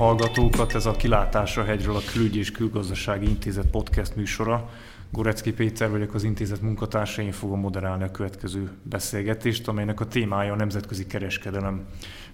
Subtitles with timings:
[0.00, 4.70] hallgatókat, ez a Kilátásra hegyről a Külügy és Külgazdasági Intézet podcast műsora.
[5.10, 10.52] Gorecki Péter vagyok, az intézet munkatársa, én fogom moderálni a következő beszélgetést, amelynek a témája
[10.52, 11.86] a nemzetközi kereskedelem.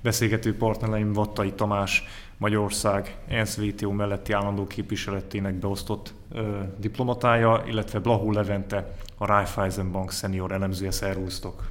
[0.03, 2.05] Beszélgető partnereim Vattai Tamás,
[2.37, 10.11] Magyarország ENSZ WTO melletti állandó képviseletének beosztott ö, diplomatája, illetve Blahó Levente, a Raiffeisen Bank
[10.11, 10.91] senior elemzője.
[10.91, 11.69] Szervusztok!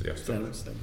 [0.00, 0.34] Sziasztok!
[0.34, 0.74] Szervusztok.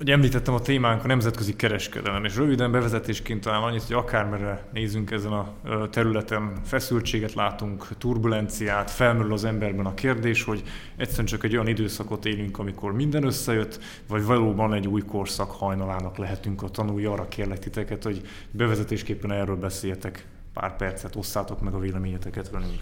[0.00, 5.10] Ugye említettem a témánk a nemzetközi kereskedelem, és röviden bevezetésként talán annyit, hogy akármerre nézünk
[5.10, 5.52] ezen a
[5.90, 10.62] területen, feszültséget látunk, turbulenciát, felmerül az emberben a kérdés, hogy
[10.96, 16.16] egyszerűen csak egy olyan időszakot élünk, amikor minden összejött, vagy valóban egy új korszak hajnalának
[16.16, 17.04] lehetünk a tanulni.
[17.04, 22.80] Arra kérlek titeket, hogy bevezetésképpen erről beszéljetek pár percet, osszátok meg a véleményeteket velünk.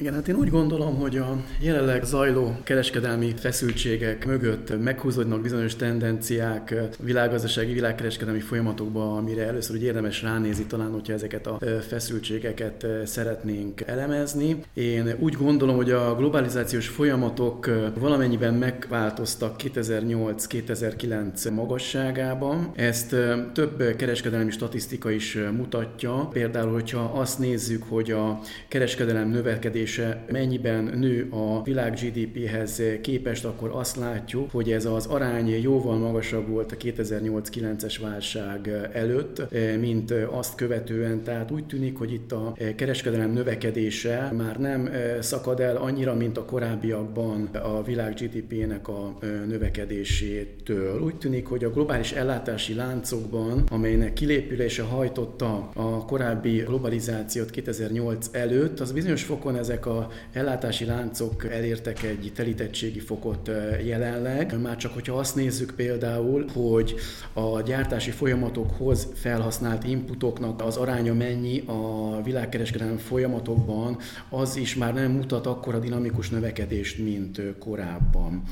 [0.00, 6.74] Igen, hát én úgy gondolom, hogy a jelenleg zajló kereskedelmi feszültségek mögött meghúzódnak bizonyos tendenciák
[6.98, 14.56] világgazdasági, világkereskedelmi folyamatokba, amire először úgy érdemes ránézni talán, hogyha ezeket a feszültségeket szeretnénk elemezni.
[14.74, 22.70] Én úgy gondolom, hogy a globalizációs folyamatok valamennyiben megváltoztak 2008-2009 magasságában.
[22.76, 23.16] Ezt
[23.52, 26.28] több kereskedelmi statisztika is mutatja.
[26.32, 33.44] Például, hogyha azt nézzük, hogy a kereskedelem növekedés növekedése mennyiben nő a világ GDP-hez képest,
[33.44, 39.42] akkor azt látjuk, hogy ez az arány jóval magasabb volt a 2008-9-es válság előtt,
[39.80, 41.22] mint azt követően.
[41.22, 46.44] Tehát úgy tűnik, hogy itt a kereskedelem növekedése már nem szakad el annyira, mint a
[46.44, 51.00] korábbiakban a világ GDP-nek a növekedésétől.
[51.00, 58.80] Úgy tűnik, hogy a globális ellátási láncokban, amelynek kilépülése hajtotta a korábbi globalizációt 2008 előtt,
[58.80, 63.50] az bizonyos fokon ezek ezek a ellátási láncok elértek egy telítettségi fokot
[63.84, 64.60] jelenleg.
[64.60, 66.94] Már csak hogyha azt nézzük például, hogy
[67.32, 73.98] a gyártási folyamatokhoz felhasznált inputoknak az aránya mennyi a világkereskedelmi folyamatokban,
[74.30, 78.42] az is már nem mutat akkora dinamikus növekedést, mint korábban.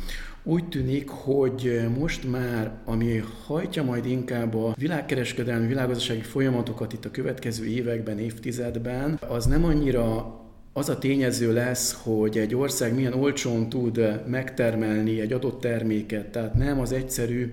[0.43, 7.11] Úgy tűnik, hogy most már, ami hajtja majd inkább a világkereskedelmi, világgazdasági folyamatokat itt a
[7.11, 10.35] következő években, évtizedben, az nem annyira
[10.77, 16.55] az a tényező lesz, hogy egy ország milyen olcsón tud megtermelni egy adott terméket, tehát
[16.55, 17.53] nem az egyszerű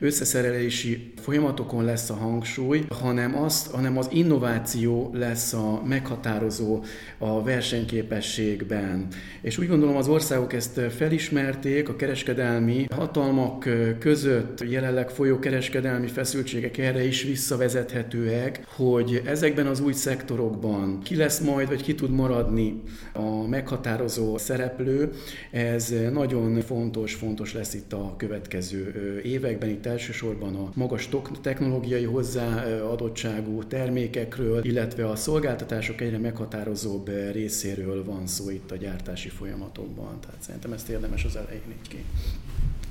[0.00, 6.82] összeszerelési folyamatokon lesz a hangsúly, hanem, azt, hanem az innováció lesz a meghatározó
[7.18, 9.06] a versenyképességben.
[9.40, 13.68] És úgy gondolom az országok ezt felismerték, a kereskedelmi hatalmak
[13.98, 21.40] között jelenleg folyó kereskedelmi feszültségek erre is visszavezethetőek, hogy ezekben az új szektorokban ki lesz
[21.40, 22.82] majd, vagy ki tud maradni
[23.12, 25.10] a meghatározó szereplő,
[25.50, 31.08] ez nagyon fontos, fontos lesz itt a következő években, itt elsősorban a magas
[31.40, 40.20] technológiai hozzáadottságú termékekről, illetve a szolgáltatások egyre meghatározóbb részéről van szó itt a gyártási folyamatokban.
[40.20, 42.04] Tehát szerintem ezt érdemes az elején így ki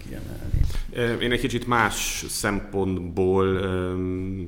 [0.09, 1.24] kiemelni.
[1.24, 3.59] Én egy kicsit más szempontból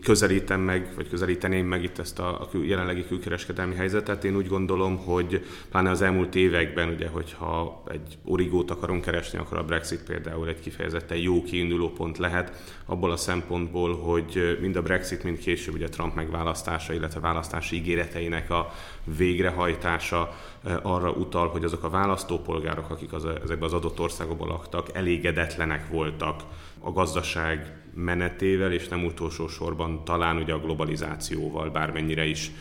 [0.02, 4.24] közelítem meg, vagy közelíteném meg itt ezt a, a jelenlegi külkereskedelmi helyzetet.
[4.24, 9.58] Én úgy gondolom, hogy pláne az elmúlt években, ugye, hogyha egy origót akarunk keresni, akkor
[9.58, 14.82] a Brexit például egy kifejezetten jó kiinduló pont lehet, abból a szempontból, hogy mind a
[14.82, 18.74] Brexit, mind később ugye Trump megválasztása, illetve választási ígéreteinek a
[19.04, 20.36] végrehajtása
[20.82, 26.44] arra utal, hogy azok a választópolgárok, akik az, ezekben az adott országokban laktak, elégedetlenek voltak
[26.80, 32.52] a gazdaság menetével, és nem utolsó sorban talán ugye a globalizációval, bármennyire is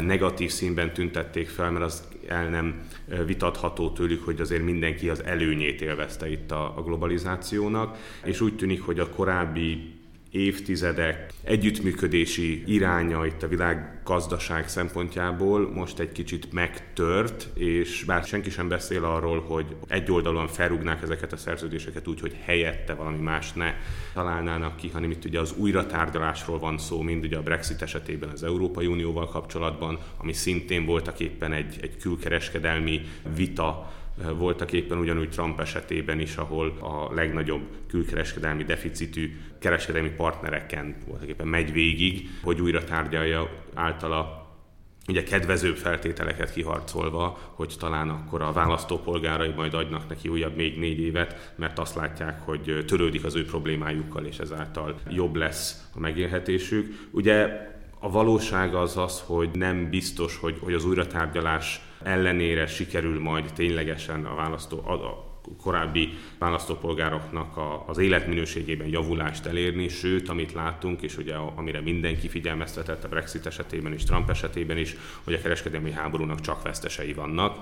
[0.00, 2.88] negatív színben tüntették fel, mert az el nem
[3.26, 8.82] vitatható tőlük, hogy azért mindenki az előnyét élvezte itt a, a globalizációnak, és úgy tűnik,
[8.82, 9.93] hogy a korábbi
[10.34, 18.68] évtizedek együttműködési iránya itt a világgazdaság szempontjából most egy kicsit megtört, és bár senki sem
[18.68, 23.74] beszél arról, hogy egyoldalúan felrúgnák ezeket a szerződéseket úgy, hogy helyette valami más ne
[24.14, 28.42] találnának ki, hanem itt ugye az újratárgyalásról van szó, mind ugye a Brexit esetében az
[28.42, 33.00] Európai Unióval kapcsolatban, ami szintén voltak éppen egy, egy külkereskedelmi
[33.34, 33.92] vita
[34.36, 41.46] voltak éppen ugyanúgy Trump esetében is, ahol a legnagyobb külkereskedelmi deficitű kereskedelmi partnereken voltak éppen
[41.46, 44.44] megy végig, hogy újra tárgyalja általa
[45.08, 51.00] ugye kedvezőbb feltételeket kiharcolva, hogy talán akkor a választópolgárai majd adnak neki újabb még négy
[51.00, 57.08] évet, mert azt látják, hogy törődik az ő problémájukkal, és ezáltal jobb lesz a megélhetésük.
[57.10, 57.68] Ugye
[57.98, 64.24] a valóság az az, hogy nem biztos, hogy, hogy az újratárgyalás ellenére sikerül majd ténylegesen
[64.24, 71.34] a választó, a, korábbi választópolgároknak a, az életminőségében javulást elérni, sőt, amit látunk, és ugye
[71.34, 76.62] amire mindenki figyelmeztetett a Brexit esetében és Trump esetében is, hogy a kereskedelmi háborúnak csak
[76.62, 77.58] vesztesei vannak.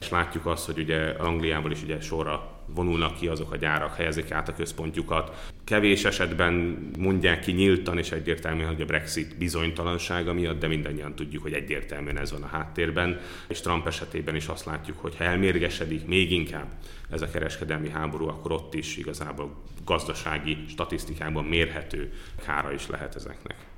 [0.00, 4.30] És látjuk azt, hogy ugye Angliából is ugye sorra vonulnak ki azok a gyárak, helyezik
[4.30, 5.50] át a központjukat.
[5.64, 6.52] Kevés esetben
[6.98, 12.18] mondják ki nyíltan és egyértelműen, hogy a Brexit bizonytalansága miatt, de mindannyian tudjuk, hogy egyértelműen
[12.18, 13.20] ez van a háttérben.
[13.48, 16.66] És Trump esetében is azt látjuk, hogy ha elmérgesedik még inkább
[17.10, 19.54] ez a kereskedelmi háború, akkor ott is igazából
[19.84, 22.12] gazdasági statisztikában mérhető
[22.44, 23.71] kára is lehet ezeknek.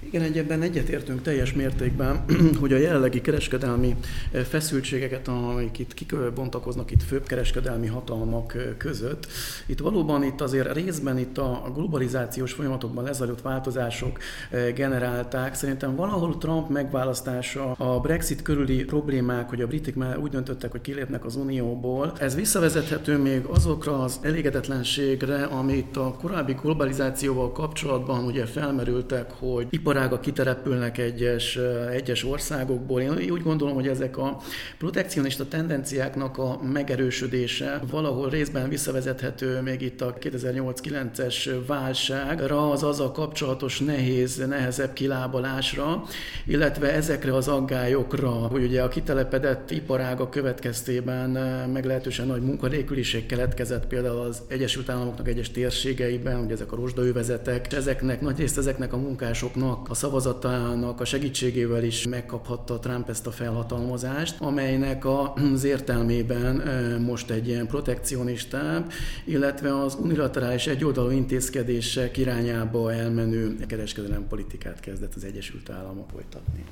[0.00, 2.24] Igen, egyebben egyetértünk teljes mértékben,
[2.60, 3.96] hogy a jelenlegi kereskedelmi
[4.32, 9.26] eh, feszültségeket, amik itt kibontakoznak itt főbb kereskedelmi hatalmak eh, között,
[9.66, 14.18] itt valóban itt azért részben itt a globalizációs folyamatokban lezajlott változások
[14.50, 15.54] eh, generálták.
[15.54, 20.80] Szerintem valahol Trump megválasztása, a Brexit körüli problémák, hogy a britek már úgy döntöttek, hogy
[20.80, 28.46] kilépnek az Unióból, ez visszavezethető még azokra az elégedetlenségre, amit a korábbi globalizációval kapcsolatban ugye
[28.46, 31.58] felmerültek, hogy iparágak kiterepülnek egyes,
[31.92, 33.00] egyes országokból.
[33.00, 34.36] Én úgy gondolom, hogy ezek a
[34.78, 43.78] protekcionista tendenciáknak a megerősödése valahol részben visszavezethető még itt a 2008-9-es válságra, az azzal kapcsolatos
[43.78, 46.04] nehéz, nehezebb kilábalásra,
[46.46, 51.30] illetve ezekre az aggályokra, hogy ugye a kitelepedett iparága következtében
[51.72, 58.20] meglehetősen nagy munkanélküliség keletkezett például az Egyesült Államoknak egyes térségeiben, ugye ezek a rozsdaövezetek, ezeknek
[58.20, 64.40] nagy részt ezeknek a munkásoknak a szavazatának a segítségével is megkaphatta Trump ezt a felhatalmazást,
[64.40, 66.56] amelynek az értelmében
[67.00, 68.90] most egy ilyen protekcionistább,
[69.24, 76.64] illetve az unilaterális egyoldalú intézkedések irányába elmenő kereskedelem politikát kezdett az Egyesült Államok folytatni.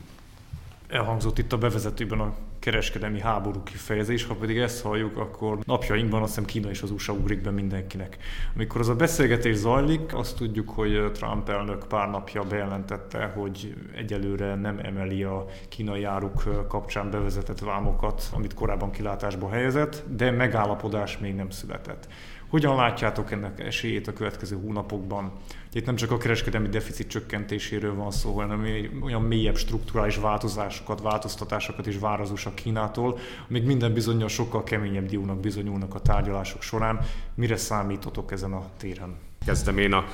[0.88, 2.34] Elhangzott itt a bevezetőben a
[2.66, 7.12] kereskedelmi háború kifejezés, ha pedig ezt halljuk, akkor napjainkban azt hiszem Kína és az USA
[7.12, 8.16] ugrik be mindenkinek.
[8.54, 14.54] Amikor az a beszélgetés zajlik, azt tudjuk, hogy Trump elnök pár napja bejelentette, hogy egyelőre
[14.54, 21.34] nem emeli a kínai áruk kapcsán bevezetett vámokat, amit korábban kilátásba helyezett, de megállapodás még
[21.34, 22.08] nem született.
[22.48, 25.32] Hogyan látjátok ennek esélyét a következő hónapokban?
[25.72, 28.66] Itt nem csak a kereskedelmi deficit csökkentéséről van szó, hanem
[29.02, 35.40] olyan mélyebb strukturális változásokat, változtatásokat is vár az Kínától, még minden bizonyos sokkal keményebb diónak
[35.40, 37.00] bizonyulnak a tárgyalások során.
[37.34, 39.16] Mire számítotok ezen a téren?
[39.46, 40.04] Kezdem én a,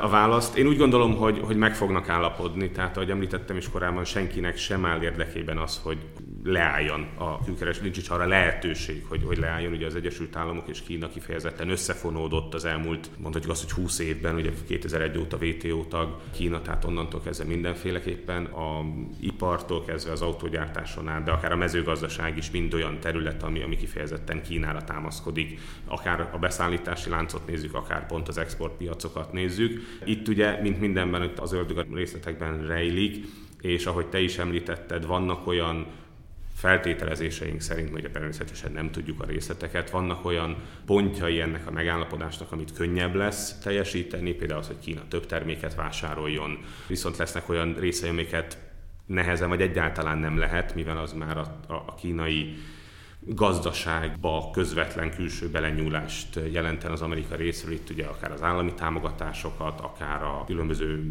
[0.00, 0.56] a választ.
[0.56, 4.84] Én úgy gondolom, hogy, hogy meg fognak állapodni, tehát ahogy említettem is korábban, senkinek sem
[4.84, 5.98] áll érdekében az, hogy
[6.44, 9.72] leálljon a külkeres, nincs is arra lehetőség, hogy, hogy leálljon.
[9.72, 14.34] Ugye az Egyesült Államok és Kína kifejezetten összefonódott az elmúlt, mondhatjuk azt, hogy 20 évben,
[14.34, 18.84] ugye 2001 óta WTO tag Kína, tehát onnantól kezdve mindenféleképpen a
[19.20, 23.76] ipartól kezdve az autógyártáson át, de akár a mezőgazdaság is mind olyan terület, ami, ami
[23.76, 28.38] kifejezetten Kínára támaszkodik, akár a beszállítási láncot nézzük, akár pont az
[28.78, 29.98] exportpiacokat nézzük.
[30.04, 33.26] Itt ugye, mint mindenben, az ördög a részletekben rejlik,
[33.60, 35.86] és ahogy te is említetted, vannak olyan
[36.54, 42.72] feltételezéseink szerint, hogy természetesen nem tudjuk a részleteket, vannak olyan pontjai ennek a megállapodásnak, amit
[42.72, 48.58] könnyebb lesz teljesíteni, például az, hogy Kína több terméket vásároljon, viszont lesznek olyan részei, amiket
[49.06, 52.54] nehezen vagy egyáltalán nem lehet, mivel az már a, a, a kínai
[53.34, 60.22] gazdaságba közvetlen külső belenyúlást jelenten az Amerika részről, itt ugye akár az állami támogatásokat, akár
[60.22, 61.02] a különböző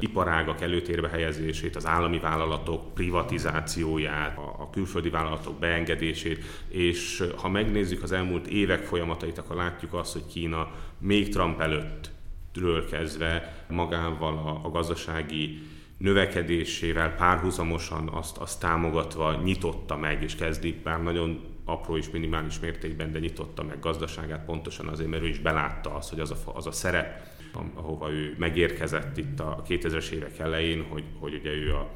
[0.00, 8.12] iparágak előtérbe helyezését, az állami vállalatok privatizációját, a külföldi vállalatok beengedését, és ha megnézzük az
[8.12, 12.10] elmúlt évek folyamatait, akkor látjuk azt, hogy Kína még Trump előtt
[12.54, 15.62] ről kezdve magával a, a gazdasági
[15.96, 23.12] növekedésével párhuzamosan azt, azt támogatva nyitotta meg, és kezdi bár nagyon apró és minimális mértékben,
[23.12, 26.66] de nyitotta meg gazdaságát pontosan azért, mert ő is belátta azt, hogy az a, az
[26.66, 27.26] a szerep,
[27.74, 31.90] ahova ő megérkezett itt a 2000-es évek elején, hogy, hogy ugye ő a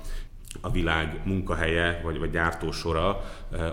[0.61, 3.25] a világ munkahelye vagy, vagy gyártósora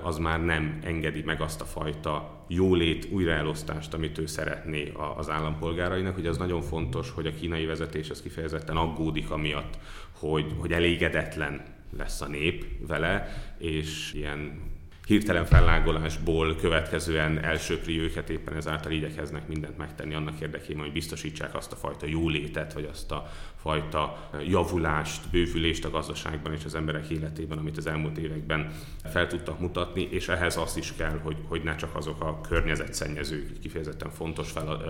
[0.04, 6.18] az már nem engedi meg azt a fajta jólét újraelosztást, amit ő szeretné az állampolgárainak.
[6.18, 9.78] Ugye az nagyon fontos, hogy a kínai vezetés az kifejezetten aggódik amiatt,
[10.12, 11.62] hogy, hogy elégedetlen
[11.98, 14.62] lesz a nép vele, és ilyen
[15.08, 21.72] hirtelen fellágolásból következően elsöpri őket, éppen ezáltal igyekeznek mindent megtenni annak érdekében, hogy biztosítsák azt
[21.72, 23.30] a fajta jólétet, vagy azt a
[23.64, 28.72] fajta javulást, bővülést a gazdaságban és az emberek életében, amit az elmúlt években
[29.04, 33.60] fel tudtak mutatni, és ehhez az is kell, hogy, hogy ne csak azok a környezetszennyezők,
[33.60, 34.82] kifejezetten fontos fel a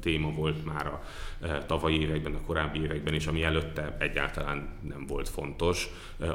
[0.00, 1.02] téma volt már a,
[1.46, 5.88] a tavalyi években, a korábbi években is, ami előtte egyáltalán nem volt fontos.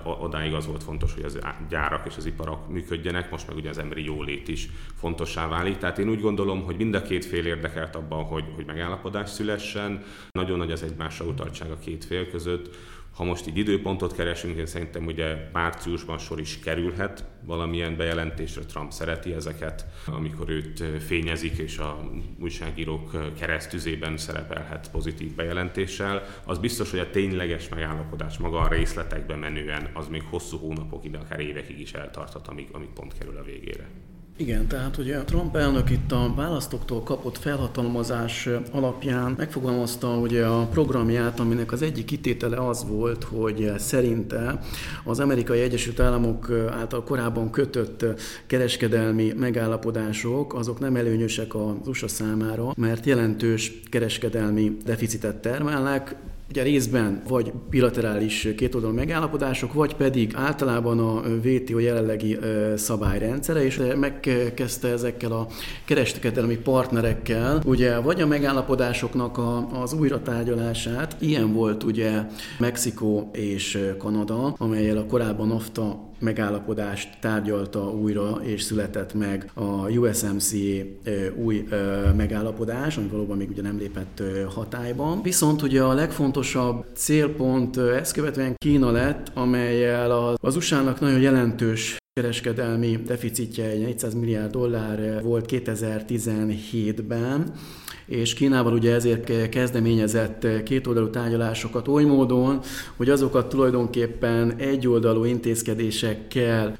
[0.04, 3.78] Odáig az volt fontos, hogy az gyárak és az iparak működjenek, most meg ugye az
[3.78, 5.78] emberi jólét is fontossá válik.
[5.78, 10.04] Tehát én úgy gondolom, hogy mind a két fél érdekelt abban, hogy, hogy megállapodás szülessen.
[10.32, 12.76] Nagyon nagy az egymásra utaltság a két fél között
[13.16, 18.62] ha most így időpontot keresünk, én szerintem ugye márciusban sor is kerülhet valamilyen bejelentésre.
[18.62, 22.10] Trump szereti ezeket, amikor őt fényezik, és a
[22.40, 26.24] újságírók keresztüzében szerepelhet pozitív bejelentéssel.
[26.46, 31.40] Az biztos, hogy a tényleges megállapodás maga a részletekbe menően, az még hosszú hónapokig, akár
[31.40, 33.90] évekig is eltarthat, amíg, amíg pont kerül a végére.
[34.44, 40.66] Igen, tehát ugye a Trump elnök itt a választóktól kapott felhatalmazás alapján megfogalmazta ugye a
[40.66, 44.60] programját, aminek az egyik kitétele az volt, hogy szerinte
[45.04, 48.06] az amerikai Egyesült Államok által korábban kötött
[48.48, 56.16] kereskedelmi megállapodások, azok nem előnyösek az USA számára, mert jelentős kereskedelmi deficitet termelnek,
[56.54, 62.38] ugye részben vagy bilaterális kétoldalú megállapodások, vagy pedig általában a WTO jelenlegi
[62.76, 65.48] szabályrendszere, és megkezdte ezekkel a
[65.86, 72.22] kereskedelmi partnerekkel, ugye vagy a megállapodásoknak a, az újratárgyalását, ilyen volt ugye
[72.60, 80.86] Mexikó és Kanada, amelyel a korábban NAFTA megállapodást tárgyalta újra, és született meg a USMCA
[81.36, 81.68] új
[82.16, 85.20] megállapodás, ami valóban még ugye nem lépett hatályba.
[85.24, 93.00] Viszont ugye a legfontosabb célpont ezt követően Kína lett, amelyel az USA-nak nagyon jelentős kereskedelmi
[93.06, 97.52] deficitje, 400 milliárd dollár volt 2017-ben,
[98.06, 102.60] és Kínával ugye ezért kezdeményezett kétoldalú tárgyalásokat oly módon,
[102.96, 106.78] hogy azokat tulajdonképpen egyoldalú intézkedésekkel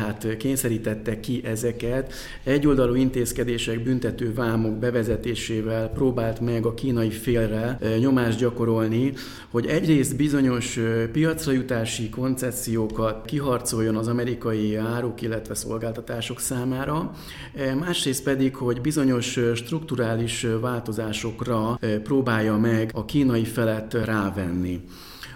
[0.00, 2.12] hát kényszerítette ki ezeket.
[2.44, 9.12] Egyoldalú intézkedések büntető vámok bevezetésével próbált meg a kínai félre nyomást gyakorolni,
[9.50, 10.78] hogy egyrészt bizonyos
[11.12, 17.10] piacra jutási koncepciókat kiharcoljon az amerikai áruk, illetve szolgáltatások számára,
[17.78, 24.80] másrészt pedig, hogy bizonyos strukturális változásokra próbálja meg a kínai felet rávenni.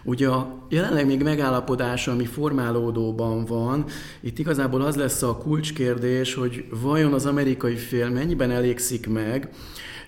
[0.05, 3.85] Ugye a jelenleg még megállapodás, ami formálódóban van,
[4.21, 9.50] itt igazából az lesz a kulcskérdés, hogy vajon az amerikai fél mennyiben elégszik meg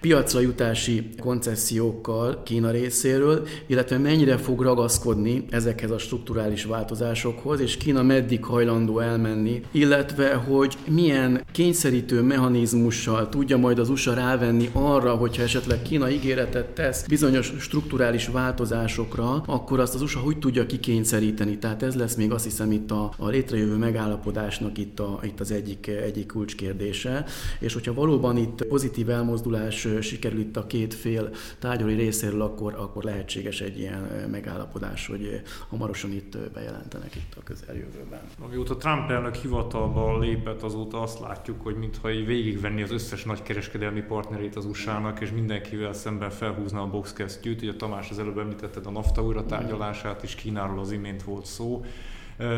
[0.04, 8.02] piacra jutási koncesziókkal Kína részéről, illetve mennyire fog ragaszkodni ezekhez a strukturális változásokhoz, és Kína
[8.02, 15.42] meddig hajlandó elmenni, illetve hogy milyen kényszerítő mechanizmussal tudja majd az USA rávenni arra, hogyha
[15.42, 21.58] esetleg Kína ígéretet tesz bizonyos strukturális változásokra, akkor azt az USA hogy tudja kikényszeríteni.
[21.58, 25.50] Tehát ez lesz még azt hiszem itt a, a létrejövő megállapodásnak itt, a, itt az
[25.50, 27.24] egyik, egyik kulcskérdése.
[27.58, 33.04] És hogyha valóban itt pozitív elmozdulás sikerül itt a két fél tárgyalói részéről, akkor, akkor
[33.04, 38.20] lehetséges egy ilyen megállapodás, hogy hamarosan itt bejelentenek itt a közeljövőben.
[38.40, 43.42] Amióta Trump elnök hivatalba lépett, azóta azt látjuk, hogy mintha így végigvenni az összes nagy
[43.42, 47.62] kereskedelmi partnerét az USA-nak, és mindenkivel szemben felhúzna a boxkesztyűt.
[47.62, 51.84] Ugye Tamás az előbb említetted a NAFTA újra tárgyalását, és Kínáról az imént volt szó.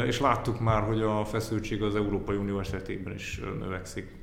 [0.07, 4.14] És láttuk már, hogy a feszültség az Európai Unió esetében is növekszik.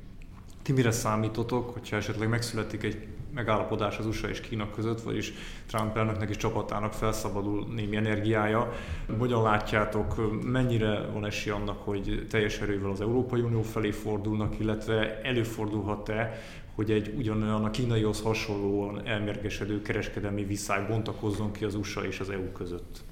[0.64, 5.32] Ti mire számítotok, hogyha esetleg megszületik egy megállapodás az USA és Kína között, vagyis
[5.66, 8.72] Trump elnöknek és csapatának felszabadul némi energiája.
[9.18, 15.20] Hogyan látjátok, mennyire van esély annak, hogy teljes erővel az Európai Unió felé fordulnak, illetve
[15.22, 16.42] előfordulhat-e,
[16.74, 22.30] hogy egy ugyanolyan a kínaihoz hasonlóan elmérgesedő kereskedelmi viszály bontakozzon ki az USA és az
[22.30, 23.04] EU között?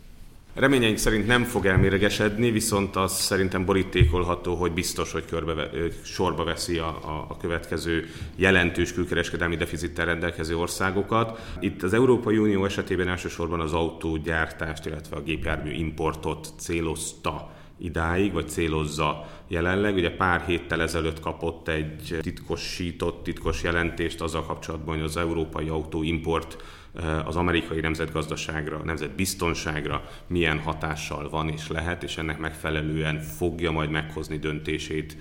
[0.55, 5.71] Reményeink szerint nem fog elméregesedni, viszont az szerintem borítékolható, hogy biztos, hogy körbe,
[6.03, 8.07] sorba veszi a, a, a következő
[8.37, 11.41] jelentős külkereskedelmi deficittel rendelkező országokat.
[11.61, 18.49] Itt az Európai Unió esetében elsősorban az autógyártást, illetve a gépjármű importot célozta idáig, vagy
[18.49, 19.95] célozza jelenleg.
[19.95, 26.57] Ugye pár héttel ezelőtt kapott egy titkosított, titkos jelentést azzal kapcsolatban, hogy az európai autóimport
[27.25, 34.39] az amerikai nemzetgazdaságra, nemzetbiztonságra milyen hatással van és lehet, és ennek megfelelően fogja majd meghozni
[34.39, 35.17] döntését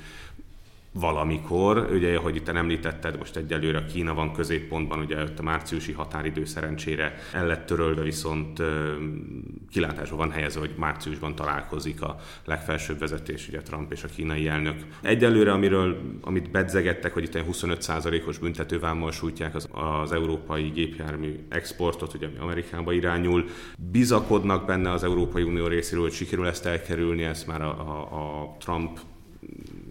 [0.93, 7.15] valamikor, ugye, ahogy itt említetted, most egyelőre Kína van középpontban, ugye a márciusi határidő szerencsére
[7.33, 8.62] el lett törölve, viszont
[9.69, 14.75] kilátásban van helyezve, hogy márciusban találkozik a legfelsőbb vezetés, ugye Trump és a kínai elnök.
[15.01, 22.25] Egyelőre, amiről, amit bedzegettek, hogy itt 25%-os büntetővámmal sújtják az, az európai gépjármű exportot, ugye
[22.25, 23.45] ami Amerikába irányul,
[23.91, 28.00] bizakodnak benne az Európai Unió részéről, hogy sikerül ezt elkerülni, ezt már a, a,
[28.41, 29.00] a Trump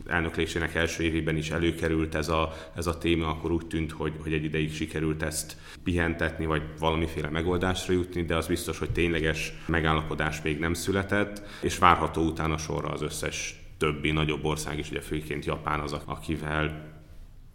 [0.06, 4.32] elnöklésének első évében is előkerült ez a, ez a téma, akkor úgy tűnt, hogy, hogy
[4.32, 10.42] egy ideig sikerült ezt pihentetni, vagy valamiféle megoldásra jutni, de az biztos, hogy tényleges megállapodás
[10.42, 15.44] még nem született, és várható utána sorra az összes többi nagyobb ország is, ugye főként
[15.44, 16.88] Japán az, akivel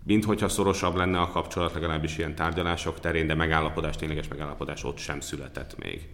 [0.06, 4.98] mint hogyha szorosabb lenne a kapcsolat, legalábbis ilyen tárgyalások terén, de megállapodás, tényleges megállapodás ott
[4.98, 6.08] sem született még.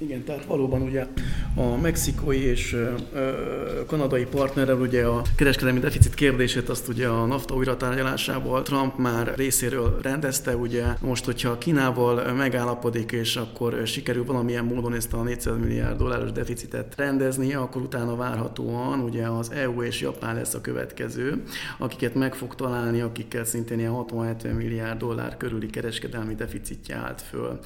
[0.00, 1.06] Igen, tehát valóban ugye
[1.54, 2.72] a mexikói és
[3.12, 9.32] ö, kanadai partnerrel ugye a kereskedelmi deficit kérdését azt ugye a NAFTA újratárgyalásával Trump már
[9.36, 15.58] részéről rendezte, ugye most, hogyha Kínával megállapodik, és akkor sikerül valamilyen módon ezt a 400
[15.58, 21.42] milliárd dolláros deficitet rendezni, akkor utána várhatóan ugye az EU és Japán lesz a következő,
[21.78, 27.58] akiket meg fog találni, akikkel szintén ilyen 60-70 milliárd dollár körüli kereskedelmi deficitje állt föl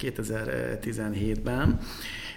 [0.00, 1.77] 2017-ben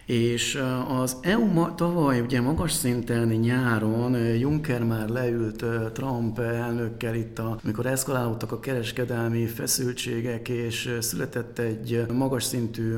[0.05, 0.61] és
[1.01, 7.59] az EU ma, tavaly ugye magas szinten nyáron Juncker már leült Trump elnökkel itt, a,
[7.63, 12.93] amikor eszkalálódtak a kereskedelmi feszültségek, és született egy magas szintű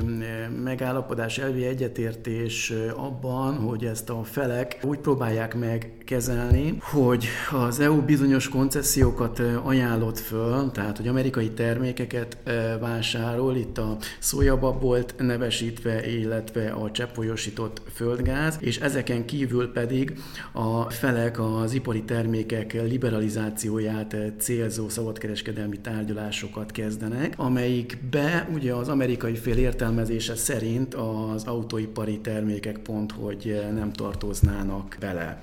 [0.62, 8.02] megállapodás, elvi egyetértés abban, hogy ezt a felek úgy próbálják meg kezelni, hogy az EU
[8.02, 12.38] bizonyos koncesziókat ajánlott föl, tehát hogy amerikai termékeket
[12.80, 16.33] vásárol, itt a szójababolt nevesítve, illetve
[16.74, 20.12] a cseppfolyósított földgáz, és ezeken kívül pedig
[20.52, 29.56] a felek az ipari termékek liberalizációját célzó szabadkereskedelmi tárgyalásokat kezdenek, amelyikbe ugye az amerikai fél
[29.56, 35.38] értelmezése szerint az autóipari termékek pont, hogy nem tartoznának bele.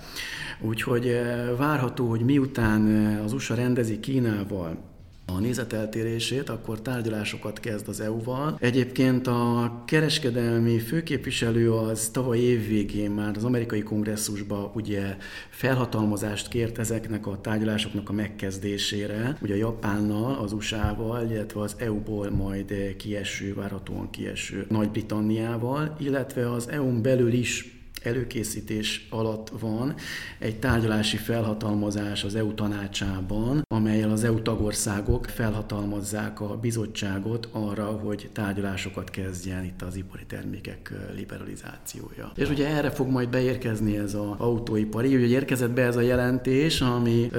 [0.61, 1.21] Úgyhogy
[1.57, 2.81] várható, hogy miután
[3.23, 4.89] az USA rendezi Kínával
[5.35, 8.57] a nézeteltérését, akkor tárgyalásokat kezd az EU-val.
[8.59, 15.17] Egyébként a kereskedelmi főképviselő az tavaly év végén már az amerikai kongresszusba ugye
[15.49, 22.29] felhatalmazást kért ezeknek a tárgyalásoknak a megkezdésére, ugye a Japánnal, az USA-val, illetve az EU-ból
[22.29, 29.95] majd kieső, várhatóan kieső Nagy-Britanniával, illetve az EU-n belül is előkészítés alatt van
[30.39, 38.29] egy tárgyalási felhatalmazás az EU tanácsában, amelyel az EU tagországok felhatalmazzák a bizottságot arra, hogy
[38.33, 42.31] tárgyalásokat kezdjen itt az ipari termékek liberalizációja.
[42.35, 46.81] És ugye erre fog majd beérkezni ez az autóipari, ugye érkezett be ez a jelentés,
[46.81, 47.29] ami,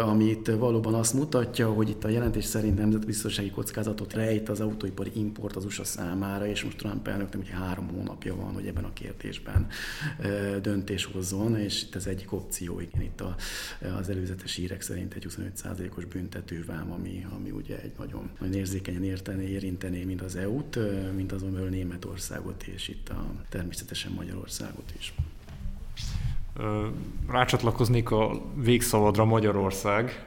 [0.00, 5.56] amit valóban azt mutatja, hogy itt a jelentés szerint nemzetbiztonsági kockázatot rejt az autóipari import
[5.56, 9.66] az USA számára, és most Trump elnöknek ugye három hónapja van, hogy ebben a kérdésben
[10.60, 13.36] döntés hozzon, és itt az egyik opció, igen, itt a,
[13.98, 19.48] az előzetes írek szerint egy 25%-os büntetővám, ami, ami ugye egy nagyon, nagyon érzékenyen értené,
[19.48, 20.78] érintené mind az EU-t,
[21.14, 25.14] mint azon belül Németországot, és itt a, természetesen Magyarországot is.
[27.28, 30.26] Rácsatlakoznék a végszavadra Magyarország.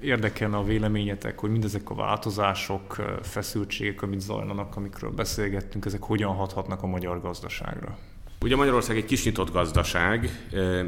[0.00, 6.82] Érdekelne a véleményetek, hogy mindezek a változások, feszültségek, amit zajlanak, amikről beszélgettünk, ezek hogyan hathatnak
[6.82, 7.98] a magyar gazdaságra?
[8.40, 10.30] Ugye Magyarország egy kis nyitott gazdaság,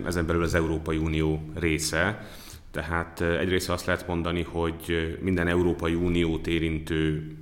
[0.07, 2.29] ezen belül az Európai Unió része,
[2.71, 7.35] tehát egyrészt azt lehet mondani, hogy minden Európai Uniót érintő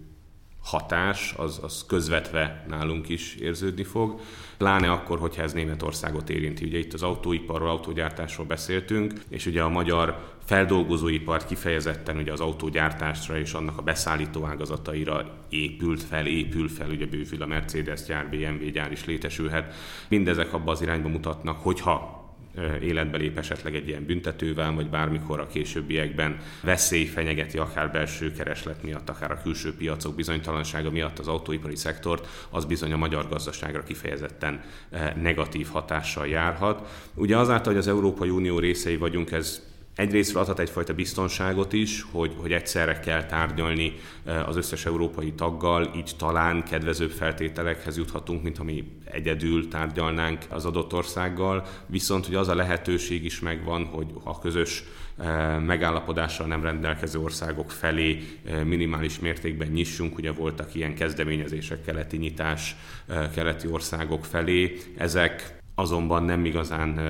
[0.68, 4.20] hatás, az, az közvetve nálunk is érződni fog,
[4.57, 6.64] pláne akkor, hogyha ez Németországot érinti.
[6.64, 13.38] Ugye itt az autóiparról, autógyártásról beszéltünk, és ugye a magyar feldolgozóipart kifejezetten ugye az autógyártásra
[13.38, 18.70] és annak a beszállító ágazataira épült fel, épül fel, ugye bővül a Mercedes gyár, BMW
[18.70, 19.74] gyár is létesülhet.
[20.09, 22.17] Mindezek abba az irányba mutatnak, hogyha
[22.81, 28.83] életbe lép esetleg egy ilyen büntetővel, vagy bármikor a későbbiekben veszély fenyegeti akár belső kereslet
[28.83, 33.83] miatt, akár a külső piacok bizonytalansága miatt az autóipari szektort, az bizony a magyar gazdaságra
[33.83, 34.61] kifejezetten
[35.23, 36.88] negatív hatással járhat.
[37.14, 39.62] Ugye azáltal, hogy az Európai Unió részei vagyunk, ez
[39.99, 43.93] egyrészt adhat egyfajta biztonságot is, hogy, hogy egyszerre kell tárgyalni
[44.47, 50.93] az összes európai taggal, így talán kedvezőbb feltételekhez juthatunk, mint ami egyedül tárgyalnánk az adott
[50.93, 54.85] országgal, viszont hogy az a lehetőség is megvan, hogy a közös
[55.67, 60.19] megállapodással nem rendelkező országok felé minimális mértékben nyissunk.
[60.19, 62.77] Ugye voltak ilyen kezdeményezések, keleti nyitás
[63.35, 64.77] keleti országok felé.
[64.97, 67.01] Ezek azonban nem igazán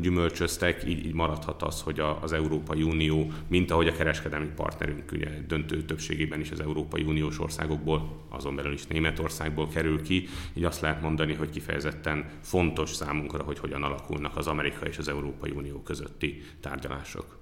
[0.00, 5.28] gyümölcsöztek, így, így maradhat az, hogy az Európai Unió, mint ahogy a kereskedelmi partnerünk ugye
[5.46, 10.80] döntő többségében is az Európai Uniós országokból, azon belül is Németországból kerül ki, így azt
[10.80, 15.82] lehet mondani, hogy kifejezetten fontos számunkra, hogy hogyan alakulnak az Amerika és az Európai Unió
[15.82, 17.39] közötti tárgyalások.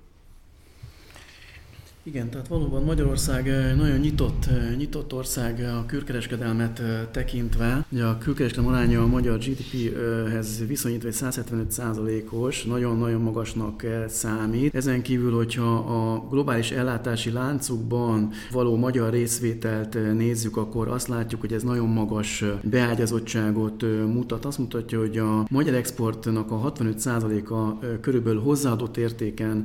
[2.08, 7.84] Igen, tehát valóban Magyarország eh, nagyon nyitott, eh, nyitott ország a külkereskedelmet eh, tekintve.
[7.92, 14.74] Ugye a külkereskedelem aránya a magyar GDP-hez viszonyítva 175% os nagyon-nagyon magasnak számít.
[14.74, 21.52] Ezen kívül, hogyha a globális ellátási láncukban való magyar részvételt nézzük, akkor azt látjuk, hogy
[21.52, 24.44] ez nagyon magas beágyazottságot mutat.
[24.44, 29.64] Azt mutatja, hogy a magyar exportnak a 65%-a körülbelül hozzáadott értéken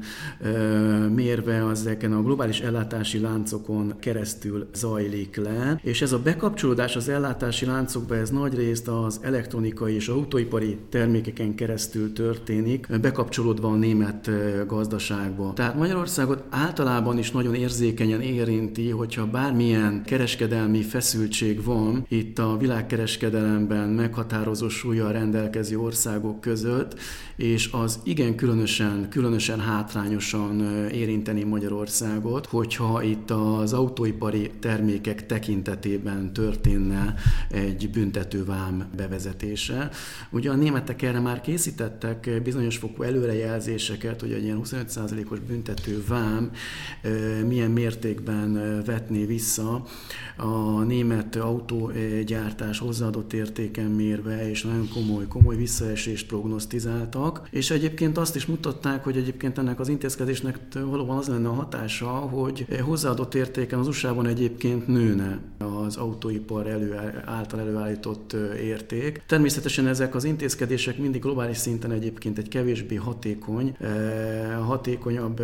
[1.13, 7.09] mérve az ezeken a globális ellátási láncokon keresztül zajlik le, és ez a bekapcsolódás az
[7.09, 14.29] ellátási láncokba, ez nagy részt az elektronikai és autóipari termékeken keresztül történik, bekapcsolódva a német
[14.67, 15.53] gazdaságba.
[15.53, 23.89] Tehát Magyarországot általában is nagyon érzékenyen érinti, hogyha bármilyen kereskedelmi feszültség van itt a világkereskedelemben
[23.89, 26.99] meghatározó súlya rendelkező országok között,
[27.35, 31.43] és az igen különösen, különösen hátrányosan érinteni
[32.23, 37.15] Magyarországot, hogyha itt az autóipari termékek tekintetében történne
[37.49, 39.89] egy büntetővám bevezetése.
[40.29, 46.51] Ugye a németek erre már készítettek bizonyos fokú előrejelzéseket, hogy egy ilyen 25%-os büntetővám
[47.47, 49.83] milyen mértékben vetné vissza
[50.37, 57.47] a német autógyártás hozzáadott értéken mérve, és nagyon komoly, komoly visszaesést prognosztizáltak.
[57.51, 62.02] És egyébként azt is mutatták, hogy egyébként ennek az intézkedésnek valóban az lenne a hatása,
[62.09, 69.21] hogy hozzáadott értéken az USA-ban egyébként nőne az autóipar elő, által előállított érték.
[69.27, 73.77] Természetesen ezek az intézkedések mindig globális szinten egyébként egy kevésbé hatékony,
[74.65, 75.41] hatékonyabb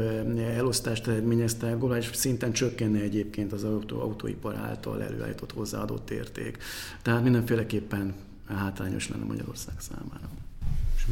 [0.55, 6.57] elosztást eredményezte, globális szinten csökkenne egyébként az autó, autóipar által előállított hozzáadott érték.
[7.01, 8.13] Tehát mindenféleképpen
[8.45, 10.29] hátrányos lenne Magyarország számára.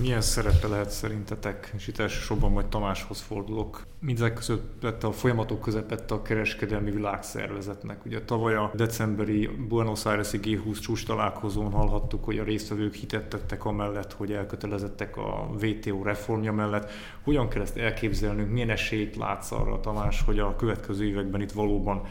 [0.02, 6.14] Milyen szerepe lehet szerintetek, és itt elsősorban majd Tamáshoz fordulok, mindezek között a folyamatok közepette
[6.14, 8.06] a kereskedelmi világszervezetnek.
[8.06, 14.14] Ugye tavaly a decemberi Buenos Aires-i G20 csúcs találkozón hallhattuk, hogy a résztvevők hitettettek amellett,
[14.14, 16.92] hogy elkötelezettek a WTO reformja mellett.
[17.24, 22.02] Hogyan kell ezt elképzelnünk, milyen esélyt látsz arra, Tamás, hogy a következő években itt valóban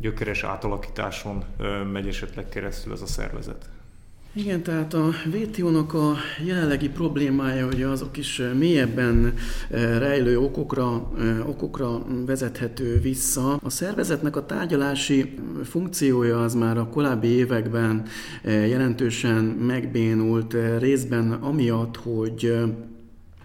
[0.00, 1.44] gyökeres átalakításon
[1.92, 3.68] megy esetleg keresztül ez a szervezet?
[4.36, 9.34] Igen, tehát a WTO-nak a jelenlegi problémája, hogy azok is mélyebben
[9.70, 13.60] eh, rejlő okokra, eh, okokra vezethető vissza.
[13.62, 18.02] A szervezetnek a tárgyalási funkciója az már a korábbi években
[18.42, 22.52] eh, jelentősen megbénult, részben amiatt, hogy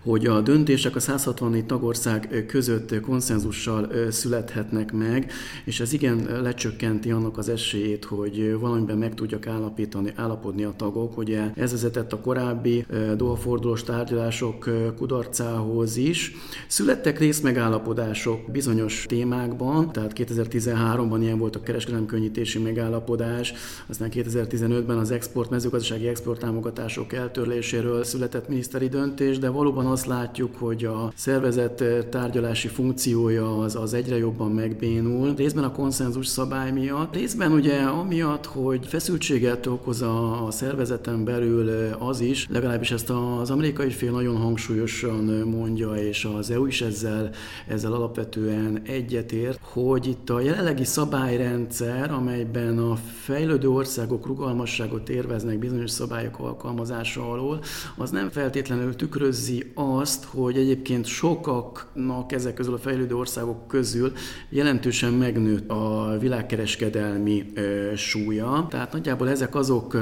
[0.10, 5.32] hogy a döntések a 164 tagország között konszenzussal születhetnek meg,
[5.65, 11.17] és ez igen lecsökkenti annak az esélyét, hogy valamiben meg tudjak állapítani, állapodni a tagok.
[11.17, 16.36] Ugye ez vezetett a korábbi dohafordulós tárgyalások kudarcához is.
[16.67, 23.54] Születtek részmegállapodások bizonyos témákban, tehát 2013-ban ilyen volt a kereskedelmi könnyítési megállapodás,
[23.88, 30.56] aztán 2015-ben az export, mezőgazdasági export támogatások eltörléséről született miniszteri döntés, de valóban azt látjuk,
[30.56, 37.16] hogy a szervezet tárgyalási funkciója az, az egyre jobban megbénul, részben a konszenzus szabály miatt,
[37.16, 43.52] részben ugye amiatt, hogy feszültséget okoz a, a szervezeten belül az is, legalábbis ezt az
[43.52, 47.30] amerikai fél nagyon hangsúlyosan mondja, és az EU is ezzel,
[47.68, 55.92] ezzel alapvetően egyetért, hogy itt a jelenlegi szabályrendszer, amelyben a fejlődő országok rugalmasságot érveznek bizonyos
[55.92, 57.60] szabályok alkalmazása alól,
[57.98, 64.12] az nem feltétlenül tükrözi azt, hogy egyébként sokaknak ezek közül a fejlődő országok közül
[64.50, 68.68] jelentősen megnőtt a világkereskedelmi ö, súlya.
[68.70, 70.00] Tehát nagyjából ezek azok ö,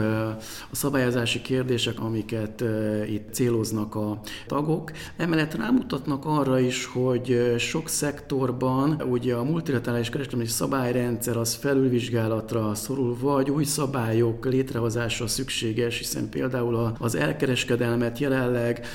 [0.71, 4.91] a szabályozási kérdések, amiket ö, itt céloznak a tagok.
[5.17, 13.17] Emellett rámutatnak arra is, hogy sok szektorban ugye a multilaterális kereskedelmi szabályrendszer az felülvizsgálatra szorul,
[13.19, 18.85] vagy új szabályok létrehozása szükséges, hiszen például az elkereskedelmet jelenleg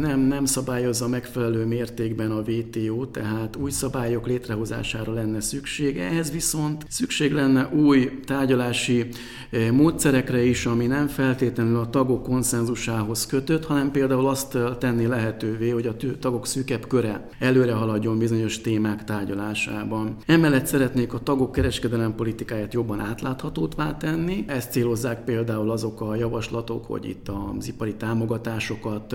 [0.00, 5.98] nem, nem szabályozza megfelelő mértékben a WTO, tehát új szabályok létrehozására lenne szükség.
[5.98, 9.06] Ehhez viszont szükség lenne új tárgyalási
[9.50, 15.70] eh, módszerekre is, ami nem feltétlenül a tagok konszenzusához kötött, hanem például azt tenni lehetővé,
[15.70, 20.16] hogy a tagok szűkebb köre előre haladjon bizonyos témák tárgyalásában.
[20.26, 24.44] Emellett szeretnék a tagok kereskedelem politikáját jobban átláthatóvá tenni.
[24.46, 29.14] Ezt célozzák például azok a javaslatok, hogy itt az ipari támogatásokat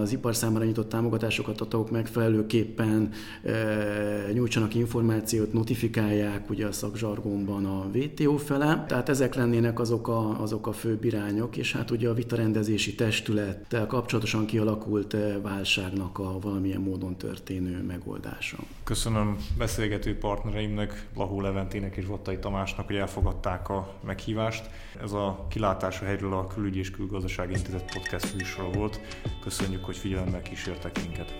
[0.00, 3.10] az ipar számára nyitott támogatásokat a tagok megfelelőképpen
[4.32, 8.84] nyújtsanak információt, notifikálják ugye a szakzsargonban a VTO fele.
[8.88, 13.86] Tehát ezek lennének azok a, azok a főbb irányok, és hát ugye a vitarendezési testülettel
[13.86, 18.56] kapcsolatosan kialakult válságnak a valamilyen módon történő megoldása.
[18.84, 24.70] Köszönöm beszélgető partnereimnek, Lahó Leventének és Vottai Tamásnak, hogy elfogadták a meghívást.
[25.02, 29.00] Ez a kilátás a helyről a Külügyi és Külgazdasági Intézet podcast műsora volt.
[29.40, 31.34] Köszönjük, hogy figyelemmel kísértek minket.